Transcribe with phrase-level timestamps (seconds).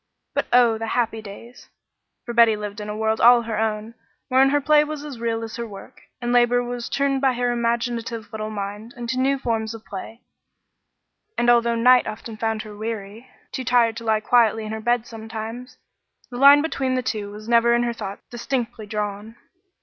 [0.33, 1.69] But oh, the happy days!
[2.25, 3.93] For Betty lived in a world all her own,
[4.29, 7.51] wherein her play was as real as her work, and labor was turned by her
[7.51, 10.21] imaginative little mind into new forms of play,
[11.37, 15.05] and although night often found her weary too tired to lie quietly in her bed
[15.05, 15.77] sometimes
[16.31, 19.35] the line between the two was never in her thoughts distinctly drawn.